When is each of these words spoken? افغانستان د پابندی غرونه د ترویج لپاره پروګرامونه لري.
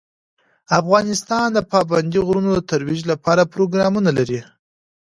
افغانستان 0.79 1.47
د 1.53 1.59
پابندی 1.71 2.19
غرونه 2.27 2.49
د 2.53 2.59
ترویج 2.71 3.01
لپاره 3.11 3.49
پروګرامونه 3.53 4.09
لري. 4.17 4.41